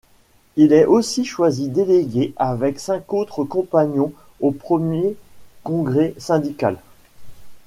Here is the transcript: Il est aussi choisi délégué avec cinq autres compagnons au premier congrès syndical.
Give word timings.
Il 0.55 0.73
est 0.73 0.85
aussi 0.85 1.25
choisi 1.25 1.69
délégué 1.69 2.33
avec 2.37 2.79
cinq 2.79 3.13
autres 3.13 3.43
compagnons 3.43 4.11
au 4.39 4.49
premier 4.51 5.15
congrès 5.63 6.15
syndical. 6.17 6.79